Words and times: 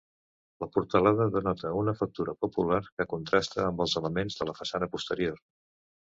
La 0.61 0.67
portalada 0.77 1.27
denota 1.35 1.73
una 1.81 1.93
factura 1.99 2.35
popular, 2.47 2.81
que 2.95 3.07
contrasta, 3.13 3.61
amb 3.67 3.85
els 3.87 3.95
elements 4.03 4.41
de 4.43 4.51
la 4.53 4.59
façana 4.63 4.91
posterior. 4.97 5.39